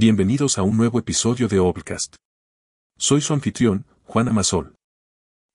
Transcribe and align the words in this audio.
Bienvenidos 0.00 0.58
a 0.58 0.62
un 0.62 0.76
nuevo 0.76 1.00
episodio 1.00 1.48
de 1.48 1.58
Obcast. 1.58 2.14
Soy 2.96 3.20
su 3.20 3.32
anfitrión, 3.32 3.84
Juan 4.04 4.28
Amasol. 4.28 4.76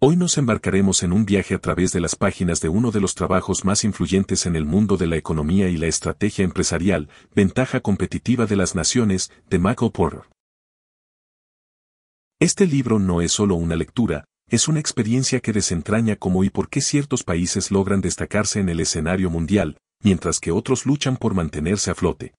Hoy 0.02 0.18
nos 0.18 0.38
embarcaremos 0.38 1.02
en 1.04 1.14
un 1.14 1.24
viaje 1.24 1.56
a 1.56 1.60
través 1.60 1.94
de 1.94 2.02
las 2.02 2.18
páginas 2.18 2.60
de 2.60 2.68
uno 2.68 2.92
de 2.92 3.00
los 3.00 3.16
trabajos 3.16 3.64
más 3.64 3.86
influyentes 3.86 4.46
en 4.46 4.58
el 4.58 4.66
mundo 4.66 4.98
de 4.98 5.08
la 5.08 5.16
economía 5.16 5.70
y 5.70 5.78
la 5.78 5.88
estrategia 5.88 6.44
empresarial, 6.44 7.08
Ventaja 7.34 7.80
competitiva 7.80 8.46
de 8.46 8.58
las 8.58 8.76
naciones, 8.76 9.32
de 9.50 9.60
Michael 9.60 9.94
Porter. 9.94 10.24
Este 12.38 12.68
libro 12.68 13.00
no 13.00 13.22
es 13.22 13.32
solo 13.32 13.56
una 13.56 13.78
lectura, 13.78 14.26
es 14.50 14.68
una 14.68 14.82
experiencia 14.82 15.40
que 15.40 15.54
desentraña 15.54 16.18
cómo 16.18 16.44
y 16.44 16.50
por 16.50 16.68
qué 16.68 16.82
ciertos 16.82 17.24
países 17.24 17.72
logran 17.72 18.02
destacarse 18.02 18.60
en 18.60 18.68
el 18.68 18.82
escenario 18.82 19.30
mundial, 19.30 19.78
mientras 20.04 20.42
que 20.42 20.52
otros 20.52 20.86
luchan 20.86 21.16
por 21.16 21.34
mantenerse 21.34 21.92
a 21.92 21.96
flote. 21.96 22.34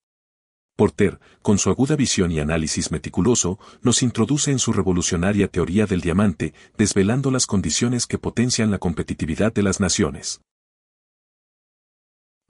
Porter, 0.77 1.21
con 1.41 1.59
su 1.59 1.71
aguda 1.71 1.95
visión 1.95 2.33
y 2.33 2.41
análisis 2.41 2.91
meticuloso, 2.91 3.61
nos 3.83 4.03
introduce 4.03 4.51
en 4.51 4.59
su 4.59 4.73
revolucionaria 4.73 5.47
teoría 5.47 5.87
del 5.87 6.01
diamante, 6.01 6.53
desvelando 6.77 7.31
las 7.31 7.47
condiciones 7.47 8.07
que 8.07 8.19
potencian 8.19 8.73
la 8.73 8.79
competitividad 8.79 9.53
de 9.53 9.63
las 9.63 9.79
naciones. 9.79 10.41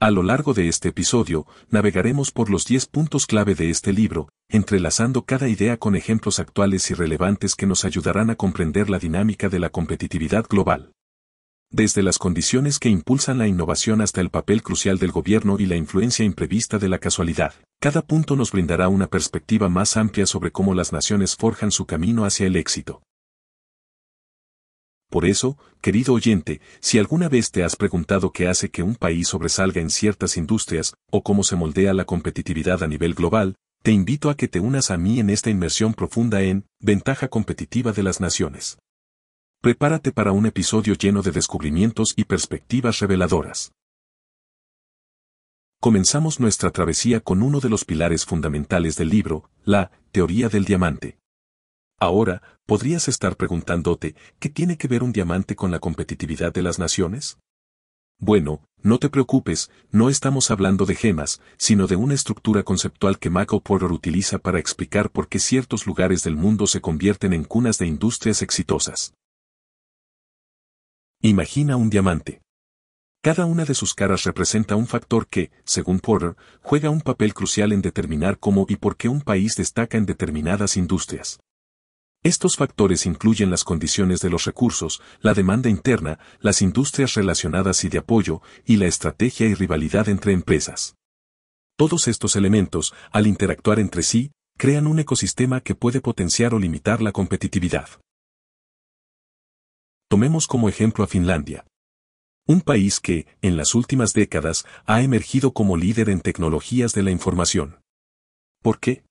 A 0.01 0.11
lo 0.11 0.23
largo 0.23 0.55
de 0.55 0.69
este 0.69 0.89
episodio, 0.89 1.47
navegaremos 1.71 2.31
por 2.31 2.49
los 2.49 2.65
10 2.67 2.87
puntos 2.87 3.27
clave 3.27 3.55
de 3.55 3.69
este 3.69 3.93
libro, 3.93 4.29
entrelazando 4.49 5.25
cada 5.25 5.49
idea 5.49 5.77
con 5.77 5.95
ejemplos 5.95 6.39
actuales 6.39 6.91
y 6.91 6.95
relevantes 6.95 7.55
que 7.55 7.67
nos 7.67 7.85
ayudarán 7.85 8.31
a 8.31 8.37
comprender 8.37 8.89
la 8.89 8.99
dinámica 8.99 9.51
de 9.51 9.59
la 9.59 9.69
competitividad 9.69 10.47
global 10.49 10.94
desde 11.75 12.05
las 12.05 12.19
condiciones 12.19 12.79
que 12.79 12.89
impulsan 12.89 13.39
la 13.39 13.49
innovación 13.49 14.01
hasta 14.01 14.21
el 14.21 14.31
papel 14.31 14.63
crucial 14.63 14.99
del 14.99 15.11
gobierno 15.11 15.57
y 15.59 15.67
la 15.67 15.75
influencia 15.75 16.25
imprevista 16.25 16.79
de 16.79 16.89
la 16.89 16.99
casualidad. 16.99 17.53
Cada 17.81 18.03
punto 18.03 18.37
nos 18.37 18.53
brindará 18.53 18.87
una 18.87 19.09
perspectiva 19.09 19.69
más 19.69 19.97
amplia 19.97 20.25
sobre 20.27 20.53
cómo 20.53 20.73
las 20.73 20.93
naciones 20.93 21.35
forjan 21.35 21.73
su 21.73 21.85
camino 21.85 22.25
hacia 22.25 22.47
el 22.47 22.55
éxito. 22.55 23.03
Por 25.11 25.25
eso, 25.25 25.59
querido 25.81 26.15
oyente, 26.15 26.61
si 26.79 27.01
alguna 27.01 27.29
vez 27.29 27.51
te 27.51 27.65
has 27.65 27.75
preguntado 27.75 28.31
qué 28.31 28.47
hace 28.47 28.71
que 28.71 28.85
un 28.85 28.95
país 28.95 29.27
sobresalga 29.27 29.81
en 29.81 29.91
ciertas 29.91 30.37
industrias, 30.37 30.95
o 31.11 31.25
cómo 31.25 31.43
se 31.43 31.57
moldea 31.57 31.93
la 31.93 32.05
competitividad 32.05 32.85
a 32.85 32.87
nivel 32.87 33.15
global, 33.15 33.57
te 33.83 33.91
invito 33.91 34.31
a 34.31 34.37
que 34.37 34.47
te 34.47 34.61
unas 34.61 34.93
a 34.93 34.97
mí 34.97 35.19
en 35.19 35.29
esta 35.29 35.51
inmersión 35.51 35.93
profunda 35.93 36.41
en 36.43 36.67
Ventaja 36.81 37.27
competitiva 37.27 37.93
de 37.93 38.05
las 38.05 38.21
naciones. 38.21 38.79
Prepárate 39.65 40.13
para 40.13 40.33
un 40.33 40.45
episodio 40.45 40.93
lleno 40.93 41.23
de 41.23 41.31
descubrimientos 41.31 42.13
y 42.19 42.25
perspectivas 42.25 42.99
reveladoras. 42.99 43.73
Comenzamos 45.81 46.39
nuestra 46.39 46.71
travesía 46.71 47.21
con 47.21 47.43
uno 47.43 47.61
de 47.61 47.71
los 47.71 47.87
pilares 47.87 48.27
fundamentales 48.27 48.97
del 48.97 49.09
libro, 49.09 49.49
la 49.65 49.91
teoría 50.13 50.51
del 50.51 50.67
diamante. 50.67 51.17
Ahora, 51.99 52.43
podrías 52.67 53.09
estar 53.09 53.39
preguntándote, 53.39 54.15
¿qué 54.39 54.51
tiene 54.51 54.77
que 54.77 54.87
ver 54.87 55.03
un 55.03 55.13
diamante 55.13 55.57
con 55.57 55.71
la 55.71 55.79
competitividad 55.79 56.53
de 56.53 56.61
las 56.61 56.79
naciones? 56.79 57.39
Bueno, 58.19 58.61
no 58.83 58.99
te 58.99 59.09
preocupes, 59.09 59.71
no 59.91 60.11
estamos 60.11 60.51
hablando 60.51 60.85
de 60.85 60.95
gemas, 60.95 61.41
sino 61.57 61.87
de 61.87 61.97
una 61.97 62.13
estructura 62.13 62.65
conceptual 62.65 63.19
que 63.19 63.31
Michael 63.31 63.63
Porter 63.63 63.93
utiliza 63.93 64.39
para 64.39 64.59
explicar 64.59 65.09
por 65.09 65.27
qué 65.27 65.39
ciertos 65.39 65.87
lugares 65.87 66.23
del 66.23 66.37
mundo 66.37 66.67
se 66.67 66.83
convierten 66.83 67.33
en 67.33 67.45
cunas 67.45 67.79
de 67.79 67.87
industrias 67.87 68.43
exitosas. 68.43 69.15
Imagina 71.27 71.77
un 71.77 71.89
diamante. 71.89 72.43
Cada 73.23 73.47
una 73.47 73.65
de 73.65 73.73
sus 73.73 73.95
caras 73.95 74.25
representa 74.25 74.77
un 74.77 74.87
factor 74.87 75.27
que, 75.27 75.51
según 75.65 75.99
Porter, 75.99 76.37
juega 76.61 76.91
un 76.91 77.01
papel 77.01 77.33
crucial 77.33 77.73
en 77.73 77.81
determinar 77.81 78.39
cómo 78.39 78.67
y 78.69 78.77
por 78.77 78.99
qué 78.99 79.09
un 79.09 79.23
país 79.23 79.57
destaca 79.57 79.97
en 79.97 80.05
determinadas 80.05 80.77
industrias. 80.77 81.41
Estos 82.23 82.57
factores 82.57 83.07
incluyen 83.07 83.49
las 83.49 83.65
condiciones 83.65 84.21
de 84.21 84.29
los 84.29 84.45
recursos, 84.45 85.01
la 85.23 85.33
demanda 85.33 85.71
interna, 85.71 86.19
las 86.41 86.61
industrias 86.61 87.15
relacionadas 87.15 87.85
y 87.85 87.89
de 87.89 88.01
apoyo, 88.01 88.43
y 88.67 88.77
la 88.77 88.85
estrategia 88.85 89.47
y 89.47 89.55
rivalidad 89.55 90.11
entre 90.11 90.35
empresas. 90.35 90.95
Todos 91.79 92.07
estos 92.07 92.37
elementos, 92.37 92.93
al 93.13 93.27
interactuar 93.27 93.79
entre 93.79 94.03
sí, 94.03 94.33
crean 94.59 94.87
un 94.87 94.99
ecosistema 94.99 95.63
que 95.63 95.75
puede 95.75 96.03
potenciar 96.03 96.53
o 96.53 96.59
limitar 96.59 97.01
la 97.01 97.13
competitividad. 97.13 97.89
Tomemos 100.09 100.47
como 100.47 100.69
ejemplo 100.69 101.05
a 101.05 101.07
Finlandia. 101.07 101.67
Un 102.47 102.61
país 102.61 103.01
que, 103.01 103.27
en 103.41 103.57
las 103.57 103.75
últimas 103.75 104.13
décadas, 104.13 104.67
ha 104.85 105.01
emergido 105.01 105.53
como 105.53 105.77
líder 105.77 106.11
en 106.11 106.21
tecnologías 106.21 106.93
de 106.93 107.03
la 107.03 107.11
información. 107.11 107.81
¿Por 108.63 108.81
qué? 108.81 109.05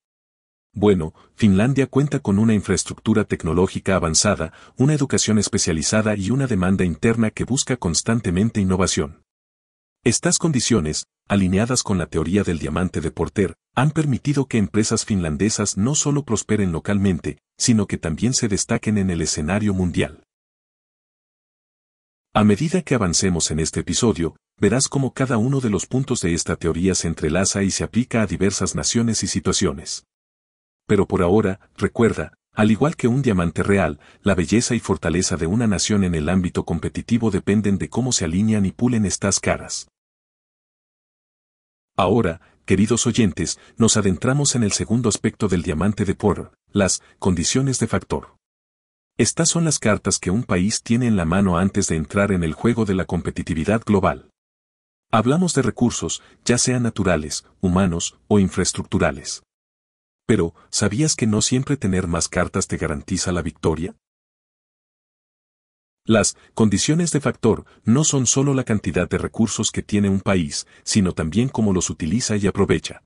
Bueno, 0.76 1.14
Finlandia 1.36 1.88
cuenta 1.88 2.20
con 2.20 2.40
una 2.40 2.54
infraestructura 2.54 3.24
tecnológica 3.24 3.96
avanzada, 3.96 4.54
una 4.76 4.94
educación 4.94 5.38
especializada 5.38 6.16
y 6.16 6.32
una 6.32 6.48
demanda 6.48 6.84
interna 6.84 7.30
que 7.30 7.44
busca 7.44 7.78
constantemente 7.78 8.62
innovación. 8.62 9.24
Estas 10.04 10.38
condiciones, 10.38 11.06
alineadas 11.28 11.84
con 11.84 11.98
la 11.98 12.08
teoría 12.08 12.44
del 12.44 12.60
diamante 12.60 13.02
de 13.02 13.12
Porter, 13.12 13.56
han 13.76 13.92
permitido 13.92 14.48
que 14.48 14.58
empresas 14.58 15.06
finlandesas 15.06 15.78
no 15.78 15.96
solo 15.96 16.24
prosperen 16.24 16.72
localmente, 16.72 17.38
sino 17.58 17.88
que 17.88 17.98
también 17.98 18.34
se 18.34 18.48
destaquen 18.48 18.98
en 18.98 19.10
el 19.10 19.22
escenario 19.22 19.74
mundial. 19.74 20.23
A 22.36 22.44
medida 22.44 22.82
que 22.82 22.96
avancemos 22.96 23.52
en 23.52 23.60
este 23.60 23.82
episodio, 23.82 24.36
verás 24.60 24.88
cómo 24.88 25.14
cada 25.14 25.38
uno 25.38 25.60
de 25.60 25.70
los 25.70 25.86
puntos 25.86 26.20
de 26.22 26.34
esta 26.34 26.56
teoría 26.56 26.96
se 26.96 27.08
entrelaza 27.08 27.62
y 27.62 27.70
se 27.70 27.84
aplica 27.84 28.24
a 28.24 28.26
diversas 28.26 28.74
naciones 28.74 29.22
y 29.22 29.28
situaciones. 29.28 30.08
Pero 30.88 31.08
por 31.08 31.22
ahora, 31.22 31.70
recuerda, 31.78 32.34
al 32.52 32.72
igual 32.72 32.96
que 32.96 33.08
un 33.08 33.22
diamante 33.22 33.62
real, 33.62 34.00
la 34.24 34.34
belleza 34.34 34.74
y 34.74 34.80
fortaleza 34.80 35.38
de 35.38 35.46
una 35.46 35.68
nación 35.68 36.04
en 36.04 36.16
el 36.16 36.28
ámbito 36.28 36.66
competitivo 36.66 37.30
dependen 37.30 37.78
de 37.78 37.90
cómo 37.90 38.12
se 38.12 38.26
alinean 38.26 38.66
y 38.66 38.72
pulen 38.72 39.06
estas 39.06 39.40
caras. 39.40 39.90
Ahora, 41.96 42.42
queridos 42.66 43.06
oyentes, 43.06 43.60
nos 43.78 43.96
adentramos 43.96 44.56
en 44.56 44.64
el 44.64 44.72
segundo 44.72 45.08
aspecto 45.08 45.48
del 45.50 45.62
diamante 45.62 46.04
de 46.04 46.16
Porter, 46.16 46.50
las 46.72 47.04
condiciones 47.20 47.78
de 47.78 47.86
factor. 47.86 48.38
Estas 49.18 49.50
son 49.50 49.64
las 49.64 49.78
cartas 49.78 50.18
que 50.18 50.32
un 50.32 50.44
país 50.44 50.82
tiene 50.82 51.06
en 51.06 51.16
la 51.16 51.26
mano 51.26 51.60
antes 51.60 51.88
de 51.88 51.96
entrar 51.98 52.32
en 52.32 52.44
el 52.44 52.54
juego 52.54 52.86
de 52.86 52.96
la 52.96 53.06
competitividad 53.06 53.84
global. 53.86 54.32
Hablamos 55.12 55.54
de 55.54 55.62
recursos, 55.62 56.24
ya 56.44 56.58
sean 56.58 56.82
naturales, 56.82 57.46
humanos 57.62 58.18
o 58.28 58.40
infraestructurales. 58.40 59.44
Pero, 60.26 60.56
¿sabías 60.72 61.16
que 61.16 61.28
no 61.28 61.44
siempre 61.44 61.78
tener 61.78 62.08
más 62.08 62.28
cartas 62.28 62.68
te 62.68 62.78
garantiza 62.78 63.32
la 63.32 63.44
victoria? 63.44 63.96
Las 66.06 66.36
condiciones 66.56 67.12
de 67.12 67.22
factor 67.22 67.66
no 67.84 68.04
son 68.06 68.26
solo 68.26 68.56
la 68.56 68.64
cantidad 68.64 69.08
de 69.08 69.20
recursos 69.20 69.72
que 69.72 69.84
tiene 69.84 70.10
un 70.10 70.22
país, 70.22 70.66
sino 70.84 71.14
también 71.14 71.50
cómo 71.50 71.72
los 71.72 71.92
utiliza 71.92 72.36
y 72.36 72.48
aprovecha. 72.48 73.04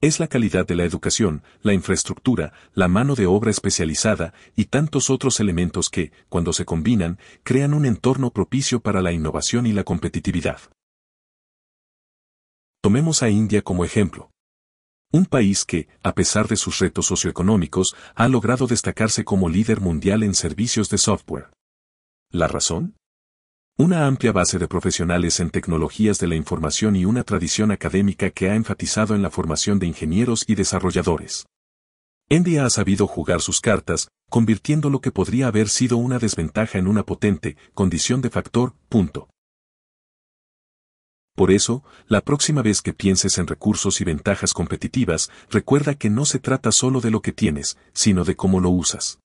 Es 0.00 0.20
la 0.20 0.28
calidad 0.28 0.64
de 0.64 0.76
la 0.76 0.84
educación, 0.84 1.42
la 1.60 1.72
infraestructura, 1.72 2.52
la 2.72 2.86
mano 2.86 3.16
de 3.16 3.26
obra 3.26 3.50
especializada 3.50 4.32
y 4.54 4.66
tantos 4.66 5.10
otros 5.10 5.40
elementos 5.40 5.90
que, 5.90 6.12
cuando 6.28 6.52
se 6.52 6.64
combinan, 6.64 7.18
crean 7.42 7.74
un 7.74 7.84
entorno 7.84 8.30
propicio 8.30 8.78
para 8.78 9.02
la 9.02 9.10
innovación 9.10 9.66
y 9.66 9.72
la 9.72 9.82
competitividad. 9.82 10.60
Tomemos 12.80 13.24
a 13.24 13.28
India 13.28 13.62
como 13.62 13.84
ejemplo. 13.84 14.30
Un 15.10 15.26
país 15.26 15.64
que, 15.64 15.88
a 16.04 16.14
pesar 16.14 16.46
de 16.46 16.54
sus 16.54 16.78
retos 16.78 17.06
socioeconómicos, 17.06 17.96
ha 18.14 18.28
logrado 18.28 18.68
destacarse 18.68 19.24
como 19.24 19.48
líder 19.48 19.80
mundial 19.80 20.22
en 20.22 20.34
servicios 20.34 20.90
de 20.90 20.98
software. 20.98 21.50
¿La 22.30 22.46
razón? 22.46 22.94
Una 23.80 24.08
amplia 24.08 24.32
base 24.32 24.58
de 24.58 24.66
profesionales 24.66 25.38
en 25.38 25.50
tecnologías 25.50 26.18
de 26.18 26.26
la 26.26 26.34
información 26.34 26.96
y 26.96 27.04
una 27.04 27.22
tradición 27.22 27.70
académica 27.70 28.30
que 28.30 28.50
ha 28.50 28.56
enfatizado 28.56 29.14
en 29.14 29.22
la 29.22 29.30
formación 29.30 29.78
de 29.78 29.86
ingenieros 29.86 30.42
y 30.48 30.56
desarrolladores. 30.56 31.46
India 32.28 32.66
ha 32.66 32.70
sabido 32.70 33.06
jugar 33.06 33.40
sus 33.40 33.60
cartas, 33.60 34.08
convirtiendo 34.28 34.90
lo 34.90 35.00
que 35.00 35.12
podría 35.12 35.46
haber 35.46 35.68
sido 35.68 35.96
una 35.96 36.18
desventaja 36.18 36.76
en 36.76 36.88
una 36.88 37.04
potente 37.04 37.56
condición 37.72 38.20
de 38.20 38.30
factor, 38.30 38.74
punto. 38.88 39.28
Por 41.36 41.52
eso, 41.52 41.84
la 42.08 42.20
próxima 42.22 42.62
vez 42.62 42.82
que 42.82 42.94
pienses 42.94 43.38
en 43.38 43.46
recursos 43.46 44.00
y 44.00 44.04
ventajas 44.04 44.54
competitivas, 44.54 45.30
recuerda 45.50 45.94
que 45.94 46.10
no 46.10 46.24
se 46.24 46.40
trata 46.40 46.72
solo 46.72 47.00
de 47.00 47.12
lo 47.12 47.22
que 47.22 47.30
tienes, 47.30 47.78
sino 47.92 48.24
de 48.24 48.34
cómo 48.34 48.58
lo 48.58 48.70
usas. 48.70 49.20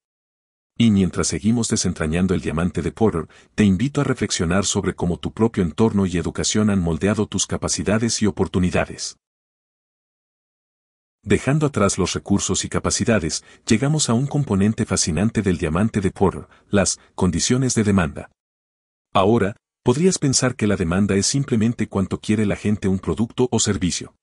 Y 0.77 0.89
mientras 0.89 1.27
seguimos 1.27 1.67
desentrañando 1.67 2.33
el 2.33 2.41
diamante 2.41 2.81
de 2.81 2.91
Porter, 2.91 3.27
te 3.53 3.63
invito 3.63 4.01
a 4.01 4.03
reflexionar 4.03 4.65
sobre 4.65 4.95
cómo 4.95 5.17
tu 5.17 5.31
propio 5.31 5.63
entorno 5.63 6.05
y 6.05 6.17
educación 6.17 6.69
han 6.69 6.79
moldeado 6.79 7.27
tus 7.27 7.45
capacidades 7.45 8.21
y 8.21 8.25
oportunidades. 8.25 9.17
Dejando 11.21 11.67
atrás 11.67 11.97
los 11.97 12.13
recursos 12.13 12.65
y 12.65 12.69
capacidades, 12.69 13.45
llegamos 13.65 14.09
a 14.09 14.13
un 14.13 14.27
componente 14.27 14.85
fascinante 14.85 15.41
del 15.41 15.57
diamante 15.57 16.01
de 16.01 16.11
Porter, 16.11 16.47
las 16.69 16.99
condiciones 17.15 17.75
de 17.75 17.83
demanda. 17.83 18.31
Ahora, 19.13 19.55
podrías 19.83 20.17
pensar 20.17 20.55
que 20.55 20.67
la 20.67 20.75
demanda 20.75 21.15
es 21.15 21.27
simplemente 21.27 21.87
cuanto 21.87 22.19
quiere 22.19 22.45
la 22.45 22.55
gente 22.55 22.87
un 22.87 22.99
producto 22.99 23.47
o 23.51 23.59
servicio. 23.59 24.15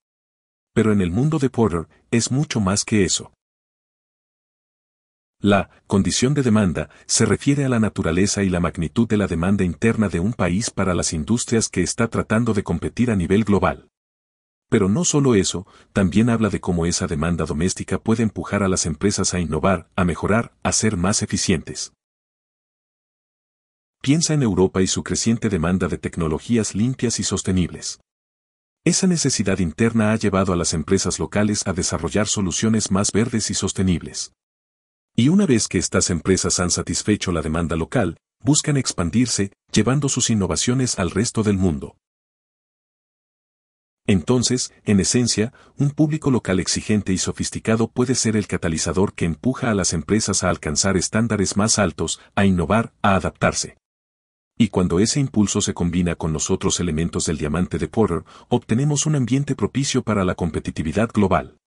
Pero 0.74 0.92
en 0.92 1.00
el 1.00 1.10
mundo 1.10 1.38
de 1.38 1.48
Porter, 1.48 1.88
es 2.10 2.30
mucho 2.30 2.60
más 2.60 2.84
que 2.84 3.04
eso. 3.04 3.32
La 5.42 5.70
condición 5.86 6.34
de 6.34 6.42
demanda 6.42 6.90
se 7.06 7.24
refiere 7.24 7.64
a 7.64 7.70
la 7.70 7.80
naturaleza 7.80 8.42
y 8.42 8.50
la 8.50 8.60
magnitud 8.60 9.08
de 9.08 9.16
la 9.16 9.26
demanda 9.26 9.64
interna 9.64 10.10
de 10.10 10.20
un 10.20 10.34
país 10.34 10.68
para 10.68 10.92
las 10.92 11.14
industrias 11.14 11.70
que 11.70 11.82
está 11.82 12.08
tratando 12.08 12.52
de 12.52 12.62
competir 12.62 13.10
a 13.10 13.16
nivel 13.16 13.44
global. 13.44 13.88
Pero 14.68 14.90
no 14.90 15.02
solo 15.02 15.34
eso, 15.34 15.66
también 15.94 16.28
habla 16.28 16.50
de 16.50 16.60
cómo 16.60 16.84
esa 16.84 17.06
demanda 17.06 17.46
doméstica 17.46 17.98
puede 17.98 18.22
empujar 18.22 18.62
a 18.62 18.68
las 18.68 18.84
empresas 18.84 19.32
a 19.32 19.40
innovar, 19.40 19.88
a 19.96 20.04
mejorar, 20.04 20.52
a 20.62 20.72
ser 20.72 20.98
más 20.98 21.22
eficientes. 21.22 21.94
Piensa 24.02 24.34
en 24.34 24.42
Europa 24.42 24.82
y 24.82 24.86
su 24.86 25.02
creciente 25.02 25.48
demanda 25.48 25.88
de 25.88 25.96
tecnologías 25.96 26.74
limpias 26.74 27.18
y 27.18 27.22
sostenibles. 27.22 27.98
Esa 28.84 29.06
necesidad 29.06 29.58
interna 29.58 30.12
ha 30.12 30.16
llevado 30.16 30.52
a 30.52 30.56
las 30.56 30.74
empresas 30.74 31.18
locales 31.18 31.66
a 31.66 31.72
desarrollar 31.72 32.26
soluciones 32.26 32.90
más 32.90 33.10
verdes 33.10 33.50
y 33.50 33.54
sostenibles. 33.54 34.32
Y 35.20 35.28
una 35.28 35.44
vez 35.44 35.68
que 35.68 35.76
estas 35.76 36.08
empresas 36.08 36.60
han 36.60 36.70
satisfecho 36.70 37.30
la 37.30 37.42
demanda 37.42 37.76
local, 37.76 38.16
buscan 38.42 38.78
expandirse, 38.78 39.52
llevando 39.70 40.08
sus 40.08 40.30
innovaciones 40.30 40.98
al 40.98 41.10
resto 41.10 41.42
del 41.42 41.58
mundo. 41.58 41.98
Entonces, 44.06 44.72
en 44.84 44.98
esencia, 44.98 45.52
un 45.76 45.90
público 45.90 46.30
local 46.30 46.58
exigente 46.58 47.12
y 47.12 47.18
sofisticado 47.18 47.88
puede 47.88 48.14
ser 48.14 48.34
el 48.34 48.46
catalizador 48.46 49.12
que 49.12 49.26
empuja 49.26 49.70
a 49.70 49.74
las 49.74 49.92
empresas 49.92 50.42
a 50.42 50.48
alcanzar 50.48 50.96
estándares 50.96 51.54
más 51.54 51.78
altos, 51.78 52.18
a 52.34 52.46
innovar, 52.46 52.94
a 53.02 53.14
adaptarse. 53.14 53.76
Y 54.56 54.68
cuando 54.68 55.00
ese 55.00 55.20
impulso 55.20 55.60
se 55.60 55.74
combina 55.74 56.14
con 56.14 56.32
los 56.32 56.50
otros 56.50 56.80
elementos 56.80 57.26
del 57.26 57.36
diamante 57.36 57.76
de 57.76 57.88
Porter, 57.88 58.24
obtenemos 58.48 59.04
un 59.04 59.16
ambiente 59.16 59.54
propicio 59.54 60.02
para 60.02 60.24
la 60.24 60.34
competitividad 60.34 61.10
global. 61.12 61.58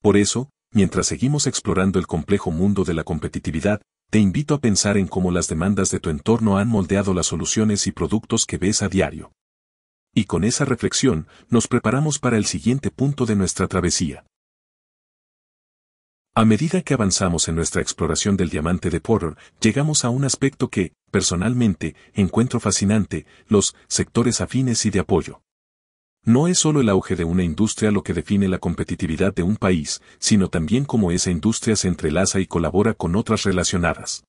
Por 0.00 0.16
eso, 0.16 0.50
Mientras 0.72 1.06
seguimos 1.06 1.46
explorando 1.46 1.98
el 1.98 2.06
complejo 2.06 2.50
mundo 2.50 2.84
de 2.84 2.94
la 2.94 3.04
competitividad, 3.04 3.80
te 4.10 4.18
invito 4.18 4.54
a 4.54 4.60
pensar 4.60 4.96
en 4.96 5.06
cómo 5.06 5.30
las 5.30 5.48
demandas 5.48 5.90
de 5.90 6.00
tu 6.00 6.10
entorno 6.10 6.58
han 6.58 6.68
moldeado 6.68 7.14
las 7.14 7.26
soluciones 7.26 7.86
y 7.86 7.92
productos 7.92 8.46
que 8.46 8.58
ves 8.58 8.82
a 8.82 8.88
diario. 8.88 9.32
Y 10.14 10.24
con 10.24 10.44
esa 10.44 10.64
reflexión, 10.64 11.26
nos 11.48 11.68
preparamos 11.68 12.18
para 12.18 12.36
el 12.36 12.46
siguiente 12.46 12.90
punto 12.90 13.26
de 13.26 13.36
nuestra 13.36 13.68
travesía. 13.68 14.24
A 16.34 16.44
medida 16.44 16.82
que 16.82 16.94
avanzamos 16.94 17.48
en 17.48 17.56
nuestra 17.56 17.82
exploración 17.82 18.36
del 18.36 18.48
diamante 18.48 18.90
de 18.90 19.00
Porter, 19.00 19.36
llegamos 19.60 20.04
a 20.04 20.10
un 20.10 20.24
aspecto 20.24 20.68
que, 20.68 20.92
personalmente, 21.10 21.96
encuentro 22.14 22.60
fascinante, 22.60 23.26
los 23.48 23.74
sectores 23.88 24.40
afines 24.40 24.86
y 24.86 24.90
de 24.90 25.00
apoyo. 25.00 25.42
No 26.28 26.46
es 26.46 26.58
solo 26.58 26.82
el 26.82 26.90
auge 26.90 27.16
de 27.16 27.24
una 27.24 27.42
industria 27.42 27.90
lo 27.90 28.02
que 28.02 28.12
define 28.12 28.48
la 28.48 28.58
competitividad 28.58 29.34
de 29.34 29.42
un 29.42 29.56
país, 29.56 30.02
sino 30.18 30.50
también 30.50 30.84
cómo 30.84 31.10
esa 31.10 31.30
industria 31.30 31.74
se 31.74 31.88
entrelaza 31.88 32.38
y 32.38 32.46
colabora 32.46 32.92
con 32.92 33.16
otras 33.16 33.44
relacionadas. 33.44 34.24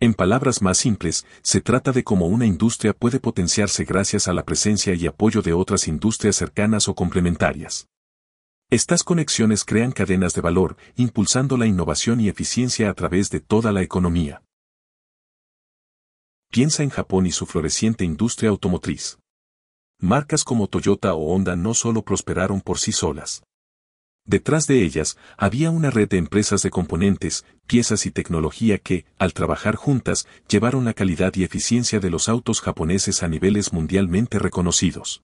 En 0.00 0.12
palabras 0.14 0.62
más 0.62 0.78
simples, 0.78 1.24
se 1.42 1.60
trata 1.60 1.92
de 1.92 2.02
cómo 2.02 2.26
una 2.26 2.44
industria 2.44 2.92
puede 2.92 3.20
potenciarse 3.20 3.84
gracias 3.84 4.26
a 4.26 4.32
la 4.32 4.44
presencia 4.44 4.94
y 4.94 5.06
apoyo 5.06 5.42
de 5.42 5.52
otras 5.52 5.86
industrias 5.86 6.34
cercanas 6.34 6.88
o 6.88 6.96
complementarias. 6.96 7.86
Estas 8.70 9.04
conexiones 9.04 9.64
crean 9.64 9.92
cadenas 9.92 10.34
de 10.34 10.40
valor, 10.40 10.76
impulsando 10.96 11.56
la 11.56 11.66
innovación 11.66 12.20
y 12.20 12.28
eficiencia 12.28 12.90
a 12.90 12.94
través 12.94 13.30
de 13.30 13.38
toda 13.38 13.70
la 13.70 13.82
economía. 13.82 14.42
Piensa 16.50 16.82
en 16.82 16.90
Japón 16.90 17.26
y 17.26 17.30
su 17.30 17.46
floreciente 17.46 18.04
industria 18.04 18.50
automotriz. 18.50 19.20
Marcas 20.04 20.44
como 20.44 20.66
Toyota 20.66 21.14
o 21.14 21.32
Honda 21.32 21.56
no 21.56 21.72
solo 21.72 22.02
prosperaron 22.02 22.60
por 22.60 22.78
sí 22.78 22.92
solas. 22.92 23.42
Detrás 24.26 24.66
de 24.66 24.82
ellas 24.82 25.16
había 25.38 25.70
una 25.70 25.90
red 25.90 26.10
de 26.10 26.18
empresas 26.18 26.60
de 26.60 26.68
componentes, 26.68 27.46
piezas 27.66 28.04
y 28.04 28.10
tecnología 28.10 28.76
que, 28.76 29.06
al 29.18 29.32
trabajar 29.32 29.76
juntas, 29.76 30.28
llevaron 30.46 30.84
la 30.84 30.92
calidad 30.92 31.32
y 31.36 31.42
eficiencia 31.42 32.00
de 32.00 32.10
los 32.10 32.28
autos 32.28 32.60
japoneses 32.60 33.22
a 33.22 33.28
niveles 33.28 33.72
mundialmente 33.72 34.38
reconocidos. 34.38 35.22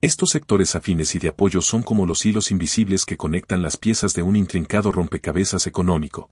Estos 0.00 0.30
sectores 0.30 0.74
afines 0.74 1.14
y 1.14 1.20
de 1.20 1.28
apoyo 1.28 1.60
son 1.60 1.84
como 1.84 2.06
los 2.06 2.26
hilos 2.26 2.50
invisibles 2.50 3.04
que 3.04 3.16
conectan 3.16 3.62
las 3.62 3.76
piezas 3.76 4.14
de 4.14 4.22
un 4.22 4.34
intrincado 4.34 4.90
rompecabezas 4.90 5.68
económico. 5.68 6.28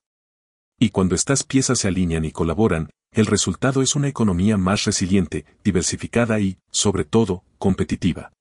Y 0.82 0.90
cuando 0.90 1.14
estas 1.14 1.44
piezas 1.44 1.78
se 1.78 1.86
alinean 1.86 2.24
y 2.24 2.32
colaboran, 2.32 2.90
el 3.12 3.26
resultado 3.26 3.82
es 3.82 3.94
una 3.94 4.08
economía 4.08 4.56
más 4.56 4.82
resiliente, 4.82 5.44
diversificada 5.62 6.40
y, 6.40 6.58
sobre 6.72 7.04
todo, 7.04 7.44
competitiva. 7.58 8.32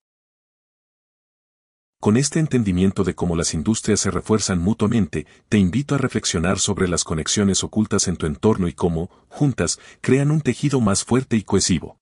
Con 2.01 2.17
este 2.17 2.39
entendimiento 2.39 3.03
de 3.03 3.13
cómo 3.13 3.35
las 3.35 3.53
industrias 3.53 3.99
se 3.99 4.09
refuerzan 4.09 4.57
mutuamente, 4.57 5.27
te 5.49 5.59
invito 5.59 5.93
a 5.93 5.99
reflexionar 5.99 6.57
sobre 6.57 6.87
las 6.87 7.03
conexiones 7.03 7.63
ocultas 7.63 8.07
en 8.07 8.17
tu 8.17 8.25
entorno 8.25 8.67
y 8.67 8.73
cómo, 8.73 9.11
juntas, 9.29 9.79
crean 10.01 10.31
un 10.31 10.41
tejido 10.41 10.81
más 10.81 11.03
fuerte 11.03 11.35
y 11.35 11.43
cohesivo. 11.43 11.99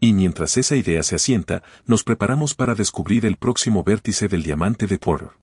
Y 0.00 0.12
mientras 0.12 0.56
esa 0.56 0.74
idea 0.74 1.04
se 1.04 1.14
asienta, 1.14 1.62
nos 1.86 2.02
preparamos 2.02 2.56
para 2.56 2.74
descubrir 2.74 3.24
el 3.26 3.36
próximo 3.36 3.84
vértice 3.84 4.26
del 4.26 4.42
diamante 4.42 4.88
de 4.88 4.98
Porter. 4.98 5.41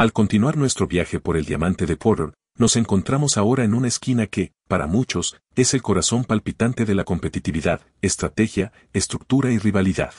Al 0.00 0.14
continuar 0.14 0.56
nuestro 0.56 0.86
viaje 0.86 1.20
por 1.20 1.36
el 1.36 1.44
diamante 1.44 1.84
de 1.84 1.94
Porter, 1.94 2.32
nos 2.56 2.76
encontramos 2.76 3.36
ahora 3.36 3.64
en 3.64 3.74
una 3.74 3.88
esquina 3.88 4.26
que, 4.26 4.54
para 4.66 4.86
muchos, 4.86 5.36
es 5.56 5.74
el 5.74 5.82
corazón 5.82 6.24
palpitante 6.24 6.86
de 6.86 6.94
la 6.94 7.04
competitividad, 7.04 7.82
estrategia, 8.00 8.72
estructura 8.94 9.50
y 9.50 9.58
rivalidad. 9.58 10.14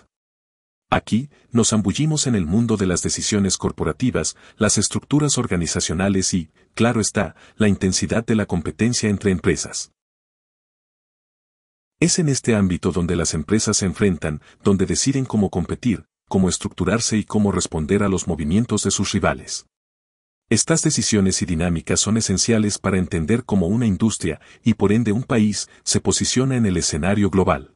Aquí, 0.92 1.32
nos 1.50 1.70
zambullimos 1.70 2.28
en 2.28 2.36
el 2.36 2.46
mundo 2.46 2.78
de 2.78 2.86
las 2.86 3.02
decisiones 3.02 3.58
corporativas, 3.58 4.38
las 4.56 4.78
estructuras 4.78 5.40
organizacionales 5.40 6.32
y, 6.36 6.52
claro 6.76 7.02
está, 7.02 7.36
la 7.56 7.68
intensidad 7.68 8.24
de 8.24 8.36
la 8.36 8.46
competencia 8.46 9.10
entre 9.10 9.32
empresas. 9.32 9.94
Es 12.00 12.20
en 12.20 12.30
este 12.30 12.54
ámbito 12.54 12.92
donde 12.92 13.16
las 13.16 13.34
empresas 13.34 13.78
se 13.78 13.88
enfrentan, 13.88 14.44
donde 14.64 14.86
deciden 14.86 15.26
cómo 15.26 15.50
competir, 15.50 16.06
cómo 16.30 16.50
estructurarse 16.50 17.18
y 17.18 17.24
cómo 17.24 17.52
responder 17.52 18.04
a 18.04 18.10
los 18.10 18.28
movimientos 18.28 18.84
de 18.84 18.92
sus 18.92 19.12
rivales. 19.12 19.66
Estas 20.52 20.82
decisiones 20.82 21.42
y 21.42 21.46
dinámicas 21.46 22.02
son 22.02 22.18
esenciales 22.18 22.78
para 22.78 22.98
entender 22.98 23.46
cómo 23.46 23.68
una 23.68 23.86
industria, 23.86 24.42
y 24.66 24.74
por 24.74 24.92
ende 24.92 25.14
un 25.14 25.24
país, 25.24 25.70
se 25.86 26.02
posiciona 26.02 26.58
en 26.58 26.66
el 26.66 26.76
escenario 26.76 27.30
global. 27.30 27.74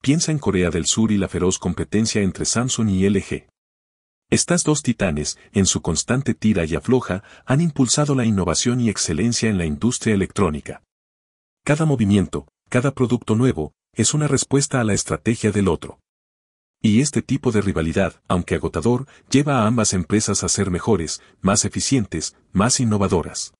Piensa 0.00 0.32
en 0.32 0.38
Corea 0.38 0.70
del 0.70 0.86
Sur 0.86 1.12
y 1.12 1.18
la 1.18 1.28
feroz 1.28 1.58
competencia 1.58 2.22
entre 2.22 2.46
Samsung 2.46 2.88
y 2.88 3.06
LG. 3.06 3.48
Estas 4.30 4.64
dos 4.64 4.82
titanes, 4.82 5.38
en 5.52 5.66
su 5.66 5.82
constante 5.82 6.32
tira 6.32 6.64
y 6.64 6.74
afloja, 6.74 7.22
han 7.44 7.60
impulsado 7.60 8.14
la 8.14 8.24
innovación 8.24 8.80
y 8.80 8.88
excelencia 8.88 9.50
en 9.50 9.58
la 9.58 9.66
industria 9.66 10.14
electrónica. 10.14 10.82
Cada 11.66 11.84
movimiento, 11.84 12.48
cada 12.70 12.94
producto 12.94 13.34
nuevo, 13.34 13.74
es 13.94 14.14
una 14.14 14.26
respuesta 14.26 14.80
a 14.80 14.84
la 14.84 14.94
estrategia 14.94 15.52
del 15.52 15.68
otro. 15.68 15.98
Y 16.84 17.00
este 17.00 17.22
tipo 17.22 17.52
de 17.52 17.62
rivalidad, 17.62 18.20
aunque 18.26 18.56
agotador, 18.56 19.06
lleva 19.30 19.62
a 19.62 19.66
ambas 19.68 19.92
empresas 19.92 20.42
a 20.42 20.48
ser 20.48 20.72
mejores, 20.72 21.22
más 21.40 21.64
eficientes, 21.64 22.36
más 22.52 22.80
innovadoras. 22.80 23.54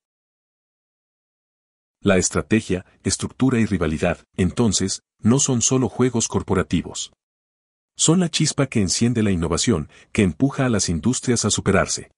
La 2.01 2.17
estrategia, 2.17 2.85
estructura 3.05 3.61
y 3.61 3.67
rivalidad, 3.67 4.19
entonces, 4.37 5.03
no 5.21 5.39
son 5.39 5.63
solo 5.63 5.89
juegos 5.89 6.27
corporativos. 6.27 7.13
Son 7.97 8.19
la 8.19 8.29
chispa 8.29 8.67
que 8.67 8.81
enciende 8.81 9.23
la 9.23 9.31
innovación, 9.31 9.89
que 10.11 10.25
empuja 10.25 10.67
a 10.67 10.69
las 10.69 10.89
industrias 10.89 11.45
a 11.45 11.51
superarse. 11.51 12.11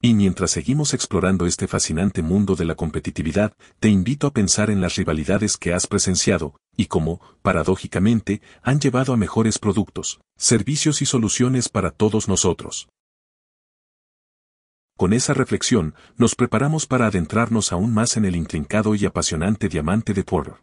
Y 0.00 0.14
mientras 0.14 0.50
seguimos 0.50 0.94
explorando 0.94 1.44
este 1.44 1.68
fascinante 1.68 2.22
mundo 2.22 2.56
de 2.56 2.64
la 2.64 2.74
competitividad, 2.74 3.52
te 3.80 3.90
invito 3.90 4.28
a 4.28 4.32
pensar 4.32 4.70
en 4.70 4.80
las 4.80 4.96
rivalidades 4.96 5.58
que 5.58 5.74
has 5.74 5.86
presenciado, 5.86 6.56
y 6.76 6.86
cómo, 6.86 7.20
paradójicamente, 7.42 8.42
han 8.62 8.80
llevado 8.80 9.12
a 9.12 9.16
mejores 9.16 9.58
productos, 9.58 10.20
servicios 10.36 11.02
y 11.02 11.06
soluciones 11.06 11.68
para 11.68 11.90
todos 11.90 12.28
nosotros. 12.28 12.88
Con 14.96 15.12
esa 15.12 15.34
reflexión, 15.34 15.94
nos 16.16 16.34
preparamos 16.34 16.86
para 16.86 17.06
adentrarnos 17.06 17.72
aún 17.72 17.92
más 17.92 18.16
en 18.16 18.24
el 18.24 18.36
intrincado 18.36 18.94
y 18.94 19.04
apasionante 19.04 19.68
diamante 19.68 20.14
de 20.14 20.22
Porter. 20.22 20.54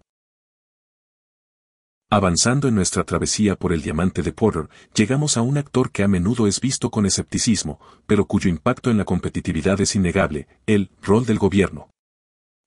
Avanzando 2.12 2.68
en 2.68 2.74
nuestra 2.74 3.04
travesía 3.04 3.56
por 3.56 3.72
el 3.72 3.84
diamante 3.84 4.24
de 4.24 4.34
Porter, 4.34 4.68
llegamos 4.96 5.38
a 5.38 5.44
un 5.44 5.60
actor 5.60 5.92
que 5.92 6.04
a 6.04 6.08
menudo 6.08 6.48
es 6.48 6.60
visto 6.60 6.90
con 6.90 7.06
escepticismo, 7.06 7.80
pero 8.08 8.26
cuyo 8.26 8.50
impacto 8.50 8.90
en 8.90 8.98
la 8.98 9.06
competitividad 9.06 9.80
es 9.80 9.96
innegable, 9.96 10.48
el 10.66 10.90
rol 11.04 11.28
del 11.28 11.38
gobierno. 11.38 11.92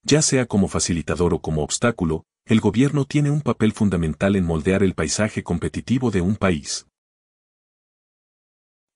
Ya 0.04 0.22
sea 0.22 0.46
como 0.46 0.68
facilitador 0.68 1.34
o 1.34 1.40
como 1.40 1.64
obstáculo, 1.64 2.24
el 2.44 2.60
gobierno 2.60 3.04
tiene 3.04 3.30
un 3.30 3.40
papel 3.40 3.72
fundamental 3.72 4.36
en 4.36 4.44
moldear 4.44 4.82
el 4.82 4.94
paisaje 4.94 5.42
competitivo 5.42 6.10
de 6.10 6.20
un 6.20 6.36
país. 6.36 6.86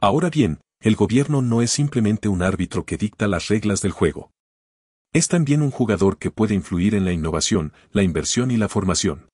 Ahora 0.01 0.31
bien, 0.31 0.61
el 0.81 0.97
gobierno 0.97 1.43
no 1.43 1.63
es 1.63 1.71
simplemente 1.71 2.29
un 2.29 2.43
árbitro 2.43 2.85
que 2.85 2.97
dicta 2.97 3.29
las 3.29 3.49
reglas 3.49 3.83
del 3.83 3.93
juego. 3.93 4.31
Es 5.13 5.29
también 5.29 5.63
un 5.63 5.71
jugador 5.71 6.19
que 6.19 6.31
puede 6.31 6.55
influir 6.55 6.95
en 6.95 7.05
la 7.05 7.13
innovación, 7.13 7.73
la 7.93 8.03
inversión 8.03 8.51
y 8.51 8.57
la 8.57 8.69
formación. 8.69 9.29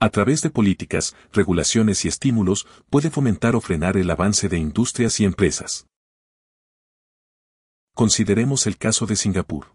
A 0.00 0.08
través 0.10 0.40
de 0.42 0.50
políticas, 0.50 1.14
regulaciones 1.32 2.04
y 2.04 2.08
estímulos, 2.08 2.66
puede 2.88 3.10
fomentar 3.10 3.56
o 3.56 3.60
frenar 3.60 3.96
el 3.96 4.10
avance 4.10 4.48
de 4.48 4.58
industrias 4.58 5.20
y 5.20 5.24
empresas. 5.24 5.86
Consideremos 7.94 8.66
el 8.66 8.76
caso 8.76 9.06
de 9.06 9.16
Singapur. 9.16 9.73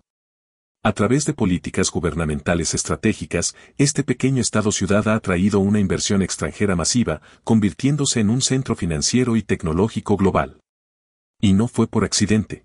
A 0.81 0.93
través 0.93 1.25
de 1.25 1.33
políticas 1.33 1.91
gubernamentales 1.91 2.73
estratégicas, 2.73 3.53
este 3.77 4.01
pequeño 4.05 4.41
Estado-ciudad 4.41 5.09
ha 5.09 5.15
atraído 5.15 5.59
una 5.59 5.81
inversión 5.81 6.21
extranjera 6.21 6.77
masiva, 6.77 7.21
convirtiéndose 7.43 8.21
en 8.21 8.29
un 8.29 8.41
centro 8.41 8.77
financiero 8.77 9.35
y 9.35 9.43
tecnológico 9.43 10.15
global. 10.15 10.61
Y 11.41 11.51
no 11.51 11.67
fue 11.67 11.87
por 11.87 12.05
accidente. 12.05 12.63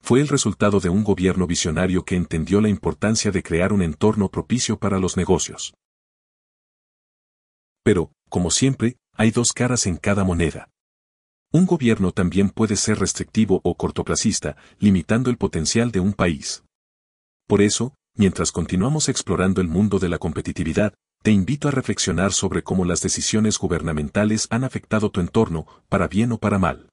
Fue 0.00 0.20
el 0.20 0.28
resultado 0.28 0.78
de 0.78 0.90
un 0.90 1.02
gobierno 1.02 1.48
visionario 1.48 2.04
que 2.04 2.14
entendió 2.14 2.60
la 2.60 2.68
importancia 2.68 3.32
de 3.32 3.42
crear 3.42 3.72
un 3.72 3.82
entorno 3.82 4.28
propicio 4.28 4.78
para 4.78 5.00
los 5.00 5.16
negocios. 5.16 5.74
Pero, 7.82 8.12
como 8.28 8.52
siempre, 8.52 8.96
hay 9.12 9.32
dos 9.32 9.52
caras 9.52 9.86
en 9.86 9.96
cada 9.96 10.22
moneda. 10.22 10.70
Un 11.50 11.66
gobierno 11.66 12.12
también 12.12 12.50
puede 12.50 12.76
ser 12.76 13.00
restrictivo 13.00 13.60
o 13.64 13.76
cortoplacista, 13.76 14.56
limitando 14.78 15.30
el 15.30 15.36
potencial 15.36 15.90
de 15.90 15.98
un 15.98 16.12
país. 16.12 16.63
Por 17.46 17.60
eso, 17.60 17.94
mientras 18.16 18.52
continuamos 18.52 19.08
explorando 19.08 19.60
el 19.60 19.68
mundo 19.68 19.98
de 19.98 20.08
la 20.08 20.18
competitividad, 20.18 20.94
te 21.22 21.30
invito 21.30 21.68
a 21.68 21.70
reflexionar 21.70 22.32
sobre 22.32 22.62
cómo 22.62 22.84
las 22.84 23.00
decisiones 23.00 23.58
gubernamentales 23.58 24.46
han 24.50 24.64
afectado 24.64 25.10
tu 25.10 25.20
entorno, 25.20 25.66
para 25.88 26.06
bien 26.08 26.32
o 26.32 26.38
para 26.38 26.58
mal. 26.58 26.88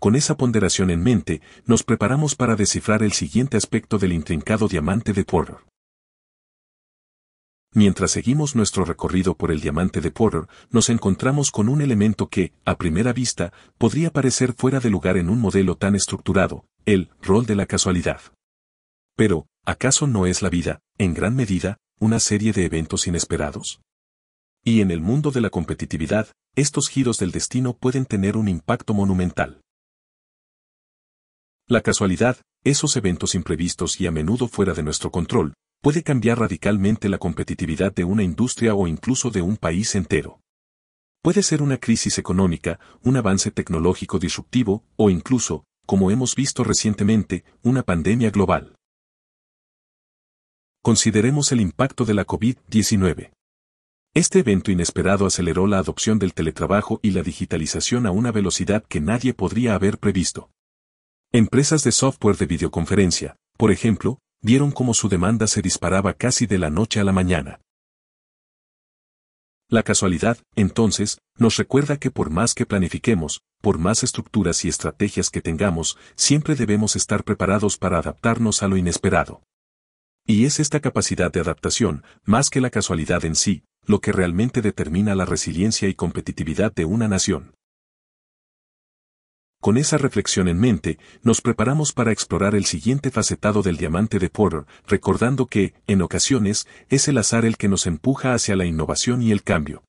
Con 0.00 0.14
esa 0.14 0.36
ponderación 0.36 0.90
en 0.90 1.02
mente, 1.02 1.42
nos 1.66 1.82
preparamos 1.82 2.36
para 2.36 2.54
descifrar 2.54 3.02
el 3.02 3.12
siguiente 3.12 3.56
aspecto 3.56 3.98
del 3.98 4.12
intrincado 4.12 4.68
diamante 4.68 5.12
de 5.12 5.24
Porter. 5.24 5.56
Mientras 7.74 8.12
seguimos 8.12 8.54
nuestro 8.56 8.84
recorrido 8.84 9.36
por 9.36 9.50
el 9.50 9.60
diamante 9.60 10.00
de 10.00 10.10
Porter, 10.10 10.48
nos 10.70 10.88
encontramos 10.88 11.50
con 11.50 11.68
un 11.68 11.82
elemento 11.82 12.28
que, 12.28 12.52
a 12.64 12.76
primera 12.76 13.12
vista, 13.12 13.52
podría 13.76 14.10
parecer 14.10 14.52
fuera 14.52 14.80
de 14.80 14.88
lugar 14.88 15.16
en 15.16 15.28
un 15.28 15.40
modelo 15.40 15.76
tan 15.76 15.94
estructurado, 15.94 16.64
el 16.86 17.10
rol 17.20 17.44
de 17.44 17.56
la 17.56 17.66
casualidad. 17.66 18.20
Pero, 19.18 19.48
¿acaso 19.64 20.06
no 20.06 20.26
es 20.26 20.42
la 20.42 20.48
vida, 20.48 20.78
en 20.96 21.12
gran 21.12 21.34
medida, 21.34 21.78
una 21.98 22.20
serie 22.20 22.52
de 22.52 22.64
eventos 22.64 23.08
inesperados? 23.08 23.80
Y 24.62 24.80
en 24.80 24.92
el 24.92 25.00
mundo 25.00 25.32
de 25.32 25.40
la 25.40 25.50
competitividad, 25.50 26.28
estos 26.54 26.88
giros 26.88 27.18
del 27.18 27.32
destino 27.32 27.76
pueden 27.76 28.06
tener 28.06 28.36
un 28.36 28.46
impacto 28.46 28.94
monumental. 28.94 29.60
La 31.66 31.80
casualidad, 31.80 32.36
esos 32.62 32.94
eventos 32.96 33.34
imprevistos 33.34 34.00
y 34.00 34.06
a 34.06 34.12
menudo 34.12 34.46
fuera 34.46 34.72
de 34.72 34.84
nuestro 34.84 35.10
control, 35.10 35.54
puede 35.82 36.04
cambiar 36.04 36.38
radicalmente 36.38 37.08
la 37.08 37.18
competitividad 37.18 37.92
de 37.92 38.04
una 38.04 38.22
industria 38.22 38.76
o 38.76 38.86
incluso 38.86 39.32
de 39.32 39.42
un 39.42 39.56
país 39.56 39.96
entero. 39.96 40.38
Puede 41.24 41.42
ser 41.42 41.60
una 41.60 41.78
crisis 41.78 42.18
económica, 42.18 42.78
un 43.02 43.16
avance 43.16 43.50
tecnológico 43.50 44.20
disruptivo, 44.20 44.84
o 44.94 45.10
incluso, 45.10 45.64
como 45.86 46.12
hemos 46.12 46.36
visto 46.36 46.62
recientemente, 46.62 47.44
una 47.64 47.82
pandemia 47.82 48.30
global. 48.30 48.77
Consideremos 50.88 51.52
el 51.52 51.60
impacto 51.60 52.06
de 52.06 52.14
la 52.14 52.26
COVID-19. 52.26 53.30
Este 54.14 54.38
evento 54.38 54.70
inesperado 54.70 55.26
aceleró 55.26 55.66
la 55.66 55.76
adopción 55.76 56.18
del 56.18 56.32
teletrabajo 56.32 56.98
y 57.02 57.10
la 57.10 57.22
digitalización 57.22 58.06
a 58.06 58.10
una 58.10 58.32
velocidad 58.32 58.82
que 58.88 59.02
nadie 59.02 59.34
podría 59.34 59.74
haber 59.74 59.98
previsto. 59.98 60.48
Empresas 61.30 61.84
de 61.84 61.92
software 61.92 62.38
de 62.38 62.46
videoconferencia, 62.46 63.36
por 63.58 63.70
ejemplo, 63.70 64.18
vieron 64.40 64.70
cómo 64.70 64.94
su 64.94 65.10
demanda 65.10 65.46
se 65.46 65.60
disparaba 65.60 66.14
casi 66.14 66.46
de 66.46 66.56
la 66.56 66.70
noche 66.70 67.00
a 67.00 67.04
la 67.04 67.12
mañana. 67.12 67.60
La 69.68 69.82
casualidad, 69.82 70.38
entonces, 70.56 71.18
nos 71.36 71.58
recuerda 71.58 71.98
que 71.98 72.10
por 72.10 72.30
más 72.30 72.54
que 72.54 72.64
planifiquemos, 72.64 73.42
por 73.60 73.76
más 73.76 74.04
estructuras 74.04 74.64
y 74.64 74.68
estrategias 74.70 75.28
que 75.28 75.42
tengamos, 75.42 75.98
siempre 76.16 76.54
debemos 76.54 76.96
estar 76.96 77.24
preparados 77.24 77.76
para 77.76 77.98
adaptarnos 77.98 78.62
a 78.62 78.68
lo 78.68 78.78
inesperado. 78.78 79.42
Y 80.30 80.44
es 80.44 80.60
esta 80.60 80.80
capacidad 80.80 81.32
de 81.32 81.40
adaptación, 81.40 82.04
más 82.22 82.50
que 82.50 82.60
la 82.60 82.68
casualidad 82.68 83.24
en 83.24 83.34
sí, 83.34 83.62
lo 83.86 84.02
que 84.02 84.12
realmente 84.12 84.60
determina 84.60 85.14
la 85.14 85.24
resiliencia 85.24 85.88
y 85.88 85.94
competitividad 85.94 86.70
de 86.74 86.84
una 86.84 87.08
nación. 87.08 87.54
Con 89.58 89.78
esa 89.78 89.96
reflexión 89.96 90.46
en 90.46 90.60
mente, 90.60 90.98
nos 91.22 91.40
preparamos 91.40 91.94
para 91.94 92.12
explorar 92.12 92.54
el 92.54 92.66
siguiente 92.66 93.10
facetado 93.10 93.62
del 93.62 93.78
diamante 93.78 94.18
de 94.18 94.28
Porter, 94.28 94.66
recordando 94.86 95.46
que, 95.46 95.72
en 95.86 96.02
ocasiones, 96.02 96.66
es 96.90 97.08
el 97.08 97.16
azar 97.16 97.46
el 97.46 97.56
que 97.56 97.68
nos 97.68 97.86
empuja 97.86 98.34
hacia 98.34 98.54
la 98.54 98.66
innovación 98.66 99.22
y 99.22 99.32
el 99.32 99.42
cambio. 99.42 99.87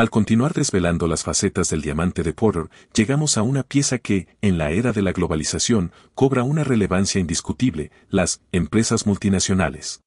Al 0.00 0.08
continuar 0.08 0.54
desvelando 0.54 1.06
las 1.06 1.24
facetas 1.24 1.68
del 1.68 1.82
diamante 1.82 2.22
de 2.22 2.32
Porter, 2.32 2.70
llegamos 2.94 3.36
a 3.36 3.42
una 3.42 3.62
pieza 3.62 3.98
que, 3.98 4.28
en 4.40 4.56
la 4.56 4.70
era 4.70 4.92
de 4.92 5.02
la 5.02 5.12
globalización, 5.12 5.92
cobra 6.14 6.42
una 6.42 6.64
relevancia 6.64 7.20
indiscutible, 7.20 7.90
las 8.08 8.40
empresas 8.50 9.04
multinacionales. 9.04 10.00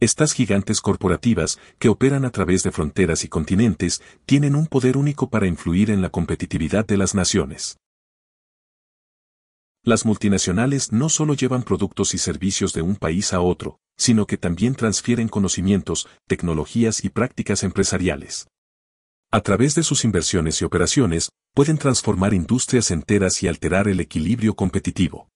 Estas 0.00 0.34
gigantes 0.34 0.82
corporativas, 0.82 1.58
que 1.78 1.88
operan 1.88 2.26
a 2.26 2.30
través 2.30 2.62
de 2.62 2.72
fronteras 2.72 3.24
y 3.24 3.28
continentes, 3.28 4.02
tienen 4.26 4.54
un 4.54 4.66
poder 4.66 4.98
único 4.98 5.30
para 5.30 5.46
influir 5.46 5.90
en 5.90 6.02
la 6.02 6.10
competitividad 6.10 6.84
de 6.84 6.98
las 6.98 7.14
naciones. 7.14 7.78
Las 9.82 10.04
multinacionales 10.04 10.92
no 10.92 11.08
solo 11.08 11.32
llevan 11.32 11.62
productos 11.62 12.12
y 12.12 12.18
servicios 12.18 12.74
de 12.74 12.82
un 12.82 12.96
país 12.96 13.32
a 13.32 13.40
otro, 13.40 13.78
sino 13.96 14.26
que 14.26 14.36
también 14.36 14.74
transfieren 14.74 15.28
conocimientos, 15.28 16.06
tecnologías 16.26 17.02
y 17.02 17.08
prácticas 17.08 17.62
empresariales. 17.62 18.48
A 19.32 19.40
través 19.40 19.74
de 19.74 19.82
sus 19.82 20.04
inversiones 20.04 20.62
y 20.62 20.64
operaciones, 20.64 21.30
pueden 21.52 21.78
transformar 21.78 22.32
industrias 22.32 22.90
enteras 22.90 23.42
y 23.42 23.48
alterar 23.48 23.88
el 23.88 23.98
equilibrio 23.98 24.54
competitivo. 24.54 25.28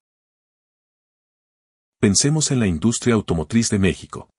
Pensemos 1.98 2.50
en 2.50 2.60
la 2.60 2.66
industria 2.66 3.14
automotriz 3.14 3.68
de 3.68 3.78
México. 3.78 4.30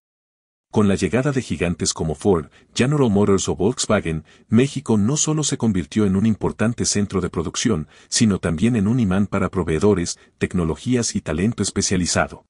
Con 0.71 0.87
la 0.87 0.95
llegada 0.95 1.33
de 1.33 1.41
gigantes 1.41 1.93
como 1.93 2.15
Ford, 2.15 2.49
General 2.73 3.09
Motors 3.09 3.49
o 3.49 3.55
Volkswagen, 3.57 4.23
México 4.47 4.97
no 4.97 5.17
solo 5.17 5.43
se 5.43 5.57
convirtió 5.57 6.05
en 6.05 6.15
un 6.15 6.25
importante 6.25 6.85
centro 6.85 7.19
de 7.19 7.29
producción, 7.29 7.89
sino 8.07 8.39
también 8.39 8.77
en 8.77 8.87
un 8.87 9.01
imán 9.01 9.27
para 9.27 9.49
proveedores, 9.49 10.17
tecnologías 10.37 11.13
y 11.13 11.21
talento 11.21 11.61
especializado. 11.61 12.45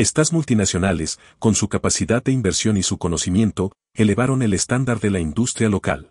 Estas 0.00 0.32
multinacionales, 0.32 1.18
con 1.38 1.54
su 1.54 1.68
capacidad 1.68 2.24
de 2.24 2.32
inversión 2.32 2.78
y 2.78 2.82
su 2.82 2.96
conocimiento, 2.96 3.70
elevaron 3.92 4.40
el 4.40 4.54
estándar 4.54 4.98
de 4.98 5.10
la 5.10 5.20
industria 5.20 5.68
local. 5.68 6.10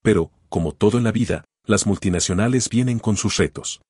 Pero, 0.00 0.30
como 0.48 0.70
todo 0.70 0.98
en 0.98 1.02
la 1.02 1.10
vida, 1.10 1.44
las 1.64 1.84
multinacionales 1.84 2.68
vienen 2.68 3.00
con 3.00 3.16
sus 3.16 3.36
retos. 3.36 3.82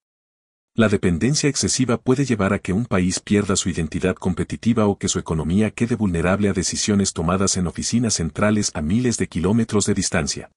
La 0.74 0.88
dependencia 0.88 1.50
excesiva 1.50 1.98
puede 1.98 2.24
llevar 2.24 2.54
a 2.54 2.60
que 2.60 2.72
un 2.72 2.86
país 2.86 3.20
pierda 3.20 3.56
su 3.56 3.68
identidad 3.68 4.14
competitiva 4.14 4.86
o 4.86 4.96
que 4.96 5.08
su 5.08 5.18
economía 5.18 5.70
quede 5.70 5.94
vulnerable 5.94 6.48
a 6.48 6.54
decisiones 6.54 7.12
tomadas 7.12 7.58
en 7.58 7.66
oficinas 7.66 8.14
centrales 8.14 8.70
a 8.72 8.80
miles 8.80 9.18
de 9.18 9.26
kilómetros 9.26 9.84
de 9.84 9.92
distancia. 9.92 10.50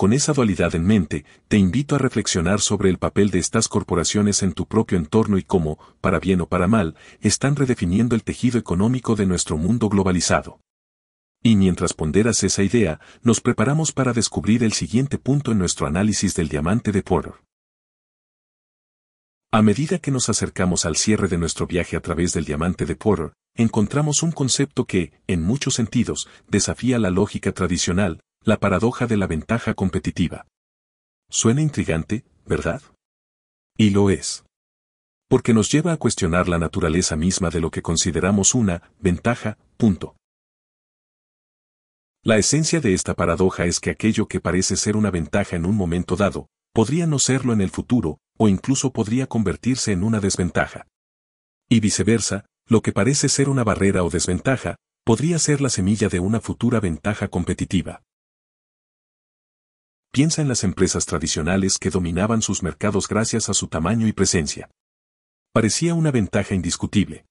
Con 0.00 0.14
esa 0.14 0.32
dualidad 0.32 0.74
en 0.74 0.86
mente, 0.86 1.26
te 1.48 1.58
invito 1.58 1.94
a 1.94 1.98
reflexionar 1.98 2.62
sobre 2.62 2.88
el 2.88 2.96
papel 2.96 3.28
de 3.28 3.38
estas 3.38 3.68
corporaciones 3.68 4.42
en 4.42 4.54
tu 4.54 4.64
propio 4.64 4.96
entorno 4.96 5.36
y 5.36 5.42
cómo, 5.42 5.78
para 6.00 6.18
bien 6.18 6.40
o 6.40 6.46
para 6.46 6.66
mal, 6.66 6.96
están 7.20 7.54
redefiniendo 7.54 8.14
el 8.16 8.24
tejido 8.24 8.58
económico 8.58 9.14
de 9.14 9.26
nuestro 9.26 9.58
mundo 9.58 9.90
globalizado. 9.90 10.58
Y 11.42 11.54
mientras 11.54 11.92
ponderas 11.92 12.42
esa 12.44 12.62
idea, 12.62 12.98
nos 13.20 13.42
preparamos 13.42 13.92
para 13.92 14.14
descubrir 14.14 14.64
el 14.64 14.72
siguiente 14.72 15.18
punto 15.18 15.52
en 15.52 15.58
nuestro 15.58 15.86
análisis 15.86 16.34
del 16.34 16.48
diamante 16.48 16.92
de 16.92 17.02
Porter. 17.02 17.34
A 19.52 19.60
medida 19.60 19.98
que 19.98 20.10
nos 20.10 20.30
acercamos 20.30 20.86
al 20.86 20.96
cierre 20.96 21.28
de 21.28 21.36
nuestro 21.36 21.66
viaje 21.66 21.98
a 21.98 22.00
través 22.00 22.32
del 22.32 22.46
diamante 22.46 22.86
de 22.86 22.96
Porter, 22.96 23.34
encontramos 23.54 24.22
un 24.22 24.32
concepto 24.32 24.86
que, 24.86 25.12
en 25.26 25.42
muchos 25.42 25.74
sentidos, 25.74 26.26
desafía 26.48 26.98
la 26.98 27.10
lógica 27.10 27.52
tradicional, 27.52 28.22
la 28.42 28.58
paradoja 28.58 29.06
de 29.06 29.18
la 29.18 29.26
ventaja 29.26 29.74
competitiva. 29.74 30.46
Suena 31.28 31.60
intrigante, 31.60 32.24
¿verdad? 32.46 32.80
Y 33.76 33.90
lo 33.90 34.08
es. 34.08 34.44
Porque 35.28 35.52
nos 35.52 35.70
lleva 35.70 35.92
a 35.92 35.98
cuestionar 35.98 36.48
la 36.48 36.58
naturaleza 36.58 37.16
misma 37.16 37.50
de 37.50 37.60
lo 37.60 37.70
que 37.70 37.82
consideramos 37.82 38.54
una 38.54 38.82
ventaja, 38.98 39.58
punto. 39.76 40.16
La 42.24 42.38
esencia 42.38 42.80
de 42.80 42.94
esta 42.94 43.14
paradoja 43.14 43.66
es 43.66 43.78
que 43.78 43.90
aquello 43.90 44.26
que 44.26 44.40
parece 44.40 44.76
ser 44.76 44.96
una 44.96 45.10
ventaja 45.10 45.56
en 45.56 45.66
un 45.66 45.76
momento 45.76 46.16
dado, 46.16 46.48
podría 46.72 47.06
no 47.06 47.18
serlo 47.18 47.52
en 47.52 47.60
el 47.60 47.70
futuro, 47.70 48.18
o 48.38 48.48
incluso 48.48 48.90
podría 48.90 49.26
convertirse 49.26 49.92
en 49.92 50.02
una 50.02 50.20
desventaja. 50.20 50.86
Y 51.68 51.80
viceversa, 51.80 52.46
lo 52.66 52.80
que 52.80 52.92
parece 52.92 53.28
ser 53.28 53.48
una 53.48 53.64
barrera 53.64 54.02
o 54.02 54.10
desventaja, 54.10 54.76
podría 55.04 55.38
ser 55.38 55.60
la 55.60 55.68
semilla 55.68 56.08
de 56.08 56.20
una 56.20 56.40
futura 56.40 56.80
ventaja 56.80 57.28
competitiva. 57.28 58.02
Piensa 60.12 60.42
en 60.42 60.48
las 60.48 60.64
empresas 60.64 61.06
tradicionales 61.06 61.78
que 61.78 61.90
dominaban 61.90 62.42
sus 62.42 62.64
mercados 62.64 63.06
gracias 63.06 63.48
a 63.48 63.54
su 63.54 63.68
tamaño 63.68 64.08
y 64.08 64.12
presencia. 64.12 64.68
Parecía 65.52 65.94
una 65.94 66.10
ventaja 66.10 66.52
indiscutible. 66.52 67.26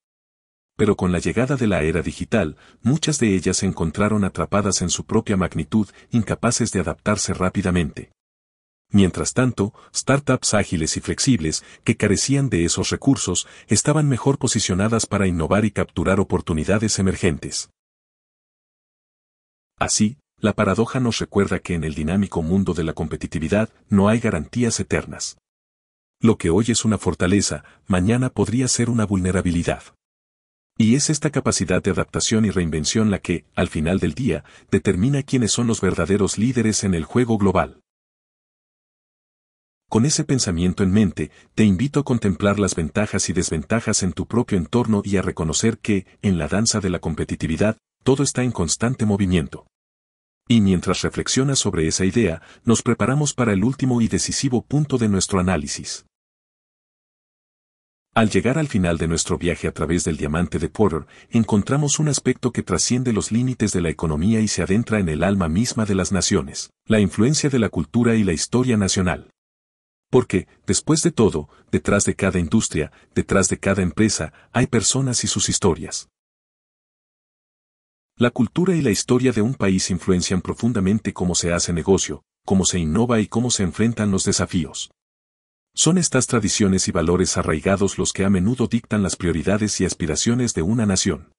Pero 0.78 0.96
con 0.96 1.12
la 1.12 1.20
llegada 1.20 1.58
de 1.58 1.68
la 1.68 1.84
era 1.84 2.02
digital, 2.02 2.56
muchas 2.82 3.20
de 3.20 3.36
ellas 3.36 3.58
se 3.58 3.66
encontraron 3.66 4.24
atrapadas 4.24 4.82
en 4.82 4.90
su 4.90 5.06
propia 5.06 5.36
magnitud, 5.36 5.90
incapaces 6.10 6.72
de 6.72 6.80
adaptarse 6.80 7.34
rápidamente. 7.34 8.14
Mientras 8.92 9.34
tanto, 9.34 9.74
startups 9.94 10.54
ágiles 10.54 10.96
y 10.96 11.02
flexibles, 11.02 11.66
que 11.84 11.98
carecían 11.98 12.50
de 12.50 12.64
esos 12.64 12.92
recursos, 12.92 13.46
estaban 13.68 14.08
mejor 14.08 14.38
posicionadas 14.38 15.06
para 15.06 15.28
innovar 15.28 15.66
y 15.66 15.72
capturar 15.72 16.22
oportunidades 16.22 16.98
emergentes. 16.98 17.72
Así, 19.78 20.18
la 20.42 20.54
paradoja 20.54 21.00
nos 21.00 21.20
recuerda 21.20 21.60
que 21.60 21.74
en 21.74 21.84
el 21.84 21.96
dinámico 21.96 22.42
mundo 22.42 22.74
de 22.74 22.84
la 22.84 22.94
competitividad 22.94 23.70
no 23.90 24.08
hay 24.08 24.20
garantías 24.20 24.80
eternas. 24.80 25.38
Lo 26.22 26.38
que 26.38 26.50
hoy 26.50 26.66
es 26.70 26.86
una 26.86 26.98
fortaleza, 26.98 27.64
mañana 27.88 28.30
podría 28.30 28.68
ser 28.68 28.90
una 28.90 29.06
vulnerabilidad. 29.06 29.84
Y 30.78 30.96
es 30.96 31.10
esta 31.10 31.30
capacidad 31.30 31.84
de 31.84 31.92
adaptación 31.92 32.46
y 32.46 32.52
reinvención 32.52 33.12
la 33.12 33.20
que, 33.20 33.46
al 33.56 33.68
final 33.68 34.00
del 34.00 34.14
día, 34.14 34.46
determina 34.72 35.24
quiénes 35.24 35.52
son 35.52 35.68
los 35.68 35.82
verdaderos 35.82 36.38
líderes 36.38 36.84
en 36.84 36.94
el 36.94 37.04
juego 37.04 37.38
global. 37.38 37.82
Con 39.90 40.06
ese 40.06 40.24
pensamiento 40.24 40.84
en 40.84 40.92
mente, 40.92 41.32
te 41.56 41.64
invito 41.64 42.00
a 42.00 42.04
contemplar 42.04 42.60
las 42.60 42.76
ventajas 42.76 43.28
y 43.30 43.34
desventajas 43.34 44.04
en 44.04 44.14
tu 44.14 44.28
propio 44.28 44.58
entorno 44.58 45.02
y 45.04 45.18
a 45.18 45.22
reconocer 45.22 45.80
que, 45.80 46.06
en 46.22 46.38
la 46.38 46.48
danza 46.48 46.80
de 46.80 46.90
la 46.90 47.00
competitividad, 47.00 47.78
todo 48.04 48.24
está 48.24 48.44
en 48.44 48.52
constante 48.52 49.06
movimiento. 49.06 49.66
Y 50.52 50.62
mientras 50.62 51.04
reflexionas 51.04 51.60
sobre 51.60 51.88
esa 51.88 52.06
idea, 52.06 52.42
nos 52.66 52.82
preparamos 52.82 53.36
para 53.36 53.54
el 53.54 53.64
último 53.64 54.02
y 54.02 54.08
decisivo 54.08 54.64
punto 54.64 54.98
de 54.98 55.08
nuestro 55.08 55.40
análisis. 55.40 56.08
Al 58.16 58.32
llegar 58.32 58.58
al 58.58 58.68
final 58.68 58.98
de 58.98 59.08
nuestro 59.08 59.38
viaje 59.38 59.68
a 59.68 59.72
través 59.72 60.06
del 60.06 60.18
diamante 60.18 60.58
de 60.58 60.68
Porter, 60.68 61.06
encontramos 61.30 62.00
un 62.00 62.08
aspecto 62.08 62.52
que 62.52 62.64
trasciende 62.64 63.14
los 63.14 63.32
límites 63.32 63.74
de 63.74 63.82
la 63.82 63.90
economía 63.90 64.40
y 64.40 64.48
se 64.48 64.64
adentra 64.64 64.98
en 65.00 65.10
el 65.10 65.24
alma 65.24 65.50
misma 65.50 65.86
de 65.86 65.94
las 65.94 66.12
naciones, 66.12 66.72
la 66.88 67.00
influencia 67.00 67.52
de 67.52 67.60
la 67.60 67.70
cultura 67.70 68.16
y 68.16 68.24
la 68.24 68.34
historia 68.34 68.76
nacional. 68.76 69.30
Porque, 70.10 70.48
después 70.66 71.04
de 71.04 71.12
todo, 71.12 71.48
detrás 71.72 72.06
de 72.06 72.16
cada 72.16 72.40
industria, 72.40 72.92
detrás 73.14 73.50
de 73.50 73.60
cada 73.60 73.84
empresa, 73.84 74.34
hay 74.52 74.66
personas 74.66 75.24
y 75.24 75.28
sus 75.28 75.48
historias. 75.48 76.10
La 78.22 78.32
cultura 78.32 78.76
y 78.76 78.82
la 78.82 78.92
historia 78.92 79.32
de 79.32 79.42
un 79.42 79.54
país 79.54 79.90
influencian 79.92 80.42
profundamente 80.42 81.14
cómo 81.14 81.36
se 81.36 81.54
hace 81.54 81.72
negocio, 81.72 82.26
cómo 82.46 82.66
se 82.66 82.78
innova 82.78 83.22
y 83.22 83.28
cómo 83.28 83.50
se 83.50 83.64
enfrentan 83.64 84.12
los 84.12 84.26
desafíos. 84.26 84.92
Son 85.74 85.98
estas 85.98 86.28
tradiciones 86.28 86.90
y 86.90 86.92
valores 86.92 87.38
arraigados 87.38 87.98
los 87.98 88.12
que 88.12 88.26
a 88.26 88.30
menudo 88.30 88.68
dictan 88.68 89.04
las 89.04 89.16
prioridades 89.16 89.80
y 89.80 89.86
aspiraciones 89.86 90.54
de 90.54 90.64
una 90.64 90.86
nación. 90.86 91.32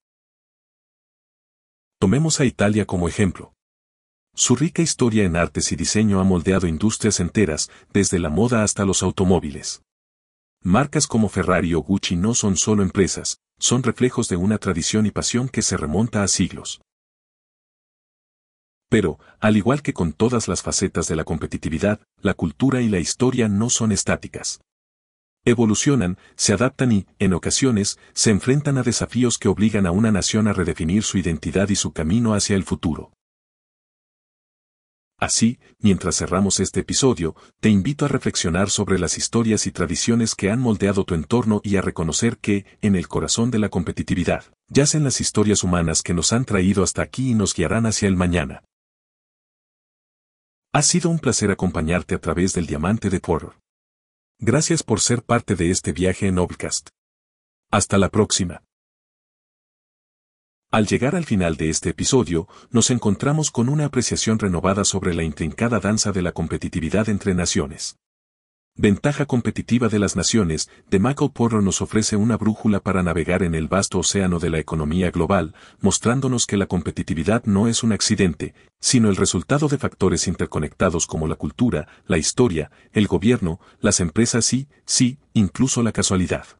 Tomemos 1.98 2.40
a 2.40 2.46
Italia 2.46 2.86
como 2.86 3.08
ejemplo. 3.08 3.52
Su 4.34 4.56
rica 4.56 4.80
historia 4.80 5.24
en 5.24 5.36
artes 5.36 5.72
y 5.72 5.76
diseño 5.76 6.18
ha 6.18 6.24
moldeado 6.24 6.66
industrias 6.66 7.20
enteras, 7.20 7.70
desde 7.92 8.18
la 8.18 8.30
moda 8.30 8.62
hasta 8.62 8.86
los 8.86 9.02
automóviles. 9.02 9.82
Marcas 10.62 11.06
como 11.06 11.28
Ferrari 11.28 11.74
o 11.74 11.80
Gucci 11.80 12.16
no 12.16 12.34
son 12.34 12.56
solo 12.56 12.82
empresas, 12.82 13.36
son 13.60 13.84
reflejos 13.84 14.28
de 14.28 14.36
una 14.36 14.58
tradición 14.58 15.06
y 15.06 15.12
pasión 15.12 15.48
que 15.48 15.62
se 15.62 15.76
remonta 15.76 16.24
a 16.24 16.28
siglos. 16.28 16.80
Pero, 18.88 19.20
al 19.38 19.56
igual 19.56 19.82
que 19.82 19.92
con 19.92 20.12
todas 20.12 20.48
las 20.48 20.62
facetas 20.62 21.06
de 21.06 21.14
la 21.14 21.22
competitividad, 21.22 22.00
la 22.20 22.34
cultura 22.34 22.80
y 22.80 22.88
la 22.88 22.98
historia 22.98 23.48
no 23.48 23.70
son 23.70 23.92
estáticas. 23.92 24.60
Evolucionan, 25.44 26.18
se 26.34 26.52
adaptan 26.52 26.90
y, 26.90 27.06
en 27.18 27.32
ocasiones, 27.32 27.98
se 28.12 28.30
enfrentan 28.30 28.78
a 28.78 28.82
desafíos 28.82 29.38
que 29.38 29.48
obligan 29.48 29.86
a 29.86 29.92
una 29.92 30.10
nación 30.10 30.48
a 30.48 30.52
redefinir 30.52 31.04
su 31.04 31.18
identidad 31.18 31.68
y 31.68 31.76
su 31.76 31.92
camino 31.92 32.34
hacia 32.34 32.56
el 32.56 32.64
futuro. 32.64 33.12
Así, 35.20 35.60
mientras 35.80 36.16
cerramos 36.16 36.60
este 36.60 36.80
episodio, 36.80 37.36
te 37.60 37.68
invito 37.68 38.06
a 38.06 38.08
reflexionar 38.08 38.70
sobre 38.70 38.98
las 38.98 39.18
historias 39.18 39.66
y 39.66 39.70
tradiciones 39.70 40.34
que 40.34 40.50
han 40.50 40.58
moldeado 40.58 41.04
tu 41.04 41.14
entorno 41.14 41.60
y 41.62 41.76
a 41.76 41.82
reconocer 41.82 42.38
que, 42.38 42.64
en 42.80 42.96
el 42.96 43.06
corazón 43.06 43.50
de 43.50 43.58
la 43.58 43.68
competitividad, 43.68 44.44
yacen 44.68 45.04
las 45.04 45.20
historias 45.20 45.62
humanas 45.62 46.02
que 46.02 46.14
nos 46.14 46.32
han 46.32 46.46
traído 46.46 46.82
hasta 46.82 47.02
aquí 47.02 47.32
y 47.32 47.34
nos 47.34 47.54
guiarán 47.54 47.84
hacia 47.84 48.08
el 48.08 48.16
mañana. 48.16 48.64
Ha 50.72 50.80
sido 50.80 51.10
un 51.10 51.18
placer 51.18 51.50
acompañarte 51.50 52.14
a 52.14 52.18
través 52.18 52.54
del 52.54 52.66
Diamante 52.66 53.10
de 53.10 53.20
Porter. 53.20 53.50
Gracias 54.38 54.82
por 54.82 55.00
ser 55.00 55.22
parte 55.22 55.54
de 55.54 55.70
este 55.70 55.92
viaje 55.92 56.28
en 56.28 56.38
Obcast. 56.38 56.88
Hasta 57.70 57.98
la 57.98 58.08
próxima. 58.08 58.62
Al 60.72 60.86
llegar 60.86 61.16
al 61.16 61.24
final 61.24 61.56
de 61.56 61.68
este 61.68 61.90
episodio, 61.90 62.46
nos 62.70 62.90
encontramos 62.90 63.50
con 63.50 63.68
una 63.68 63.86
apreciación 63.86 64.38
renovada 64.38 64.84
sobre 64.84 65.14
la 65.14 65.24
intrincada 65.24 65.80
danza 65.80 66.12
de 66.12 66.22
la 66.22 66.30
competitividad 66.30 67.08
entre 67.08 67.34
naciones. 67.34 67.96
Ventaja 68.76 69.26
competitiva 69.26 69.88
de 69.88 69.98
las 69.98 70.14
naciones, 70.14 70.70
de 70.88 71.00
Michael 71.00 71.32
Porter 71.34 71.60
nos 71.60 71.82
ofrece 71.82 72.14
una 72.14 72.36
brújula 72.36 72.78
para 72.78 73.02
navegar 73.02 73.42
en 73.42 73.56
el 73.56 73.66
vasto 73.66 73.98
océano 73.98 74.38
de 74.38 74.48
la 74.48 74.60
economía 74.60 75.10
global, 75.10 75.56
mostrándonos 75.80 76.46
que 76.46 76.56
la 76.56 76.66
competitividad 76.66 77.44
no 77.46 77.66
es 77.66 77.82
un 77.82 77.90
accidente, 77.90 78.54
sino 78.78 79.08
el 79.10 79.16
resultado 79.16 79.66
de 79.66 79.76
factores 79.76 80.28
interconectados 80.28 81.08
como 81.08 81.26
la 81.26 81.34
cultura, 81.34 81.88
la 82.06 82.16
historia, 82.16 82.70
el 82.92 83.08
gobierno, 83.08 83.58
las 83.80 83.98
empresas 83.98 84.52
y, 84.52 84.68
sí, 84.84 85.18
incluso 85.34 85.82
la 85.82 85.90
casualidad. 85.90 86.59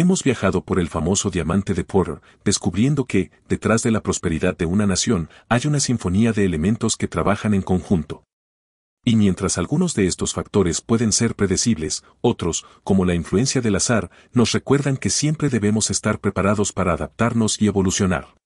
Hemos 0.00 0.22
viajado 0.22 0.64
por 0.64 0.78
el 0.78 0.88
famoso 0.88 1.28
diamante 1.28 1.74
de 1.74 1.82
Porter, 1.82 2.20
descubriendo 2.44 3.04
que, 3.04 3.32
detrás 3.48 3.82
de 3.82 3.90
la 3.90 4.00
prosperidad 4.00 4.56
de 4.56 4.64
una 4.64 4.86
nación, 4.86 5.28
hay 5.48 5.62
una 5.66 5.80
sinfonía 5.80 6.32
de 6.32 6.44
elementos 6.44 6.96
que 6.96 7.08
trabajan 7.08 7.52
en 7.52 7.62
conjunto. 7.62 8.22
Y 9.04 9.16
mientras 9.16 9.58
algunos 9.58 9.94
de 9.94 10.06
estos 10.06 10.34
factores 10.34 10.82
pueden 10.82 11.10
ser 11.10 11.34
predecibles, 11.34 12.04
otros, 12.20 12.64
como 12.84 13.04
la 13.04 13.16
influencia 13.16 13.60
del 13.60 13.74
azar, 13.74 14.08
nos 14.32 14.52
recuerdan 14.52 14.98
que 14.98 15.10
siempre 15.10 15.48
debemos 15.48 15.90
estar 15.90 16.20
preparados 16.20 16.72
para 16.72 16.92
adaptarnos 16.92 17.60
y 17.60 17.66
evolucionar. 17.66 18.36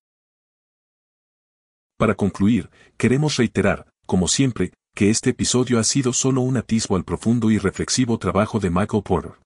Para 1.99 2.15
concluir, 2.15 2.71
queremos 2.97 3.37
reiterar, 3.37 3.91
como 4.07 4.27
siempre, 4.27 4.73
que 4.95 5.11
este 5.11 5.29
episodio 5.29 5.79
ha 5.79 5.85
sido 5.85 6.15
solo 6.15 6.41
un 6.41 6.57
atisbo 6.57 6.97
al 6.97 7.05
profundo 7.05 7.51
y 7.51 7.59
reflexivo 7.59 8.17
trabajo 8.17 8.59
de 8.59 8.71
Michael 8.71 9.03
Porter. 9.03 9.42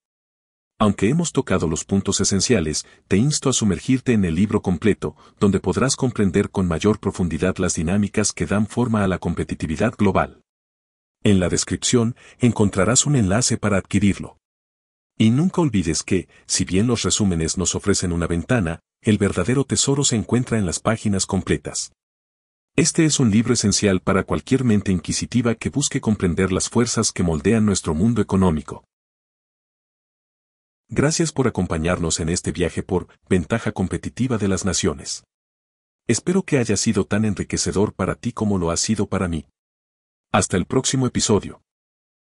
Aunque 0.79 1.09
hemos 1.09 1.33
tocado 1.33 1.69
los 1.69 1.85
puntos 1.85 2.21
esenciales, 2.21 2.85
te 3.09 3.17
insto 3.17 3.49
a 3.49 3.55
sumergirte 3.55 4.12
en 4.12 4.27
el 4.27 4.35
libro 4.35 4.61
completo, 4.61 5.17
donde 5.41 5.59
podrás 5.59 5.97
comprender 5.97 6.51
con 6.51 6.69
mayor 6.69 7.01
profundidad 7.01 7.57
las 7.57 7.75
dinámicas 7.75 8.33
que 8.33 8.45
dan 8.45 8.67
forma 8.67 9.03
a 9.03 9.09
la 9.09 9.19
competitividad 9.19 9.95
global. 9.97 10.43
En 11.23 11.41
la 11.41 11.49
descripción 11.49 12.15
encontrarás 12.41 13.07
un 13.07 13.17
enlace 13.17 13.57
para 13.57 13.79
adquirirlo. 13.79 14.37
Y 15.17 15.31
nunca 15.31 15.62
olvides 15.62 16.03
que, 16.03 16.29
si 16.47 16.67
bien 16.67 16.87
los 16.87 17.05
resúmenes 17.05 17.57
nos 17.57 17.75
ofrecen 17.75 18.12
una 18.12 18.27
ventana, 18.27 18.81
el 19.01 19.17
verdadero 19.17 19.65
tesoro 19.65 20.05
se 20.05 20.17
encuentra 20.17 20.59
en 20.59 20.67
las 20.67 20.79
páginas 20.79 21.25
completas. 21.25 21.93
Este 22.77 23.07
es 23.07 23.19
un 23.19 23.31
libro 23.31 23.55
esencial 23.55 24.01
para 24.01 24.25
cualquier 24.25 24.62
mente 24.62 24.93
inquisitiva 24.93 25.55
que 25.55 25.71
busque 25.71 26.03
comprender 26.03 26.53
las 26.53 26.69
fuerzas 26.69 27.12
que 27.12 27.23
moldean 27.23 27.65
nuestro 27.65 27.95
mundo 27.95 28.21
económico. 28.21 28.85
Gracias 30.88 31.33
por 31.33 31.49
acompañarnos 31.49 32.20
en 32.20 32.29
este 32.29 32.53
viaje 32.53 32.85
por 32.85 33.09
Ventaja 33.29 33.72
Competitiva 33.72 34.38
de 34.38 34.46
las 34.46 34.64
Naciones. 34.64 35.25
Espero 36.07 36.44
que 36.44 36.59
haya 36.59 36.77
sido 36.77 37.05
tan 37.05 37.25
enriquecedor 37.25 37.92
para 37.92 38.14
ti 38.14 38.31
como 38.31 38.57
lo 38.57 38.70
ha 38.70 38.77
sido 38.77 39.09
para 39.09 39.27
mí. 39.27 39.49
Hasta 40.31 40.57
el 40.57 40.64
próximo 40.64 41.09
episodio. 41.09 41.61